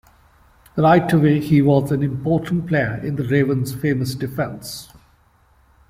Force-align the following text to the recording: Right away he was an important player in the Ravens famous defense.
Right 0.77 1.13
away 1.13 1.39
he 1.39 1.61
was 1.61 1.91
an 1.91 2.01
important 2.01 2.65
player 2.65 2.99
in 3.05 3.17
the 3.17 3.23
Ravens 3.23 3.75
famous 3.75 4.15
defense. 4.15 4.89